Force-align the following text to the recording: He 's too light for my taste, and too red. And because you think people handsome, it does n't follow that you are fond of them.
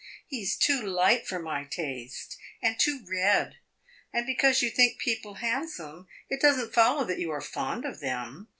He 0.25 0.43
's 0.43 0.57
too 0.57 0.81
light 0.81 1.27
for 1.27 1.37
my 1.37 1.63
taste, 1.63 2.35
and 2.59 2.79
too 2.79 3.05
red. 3.07 3.57
And 4.11 4.25
because 4.25 4.63
you 4.63 4.71
think 4.71 4.97
people 4.97 5.35
handsome, 5.35 6.07
it 6.27 6.41
does 6.41 6.57
n't 6.59 6.73
follow 6.73 7.03
that 7.05 7.19
you 7.19 7.29
are 7.29 7.39
fond 7.39 7.85
of 7.85 7.99
them. 7.99 8.49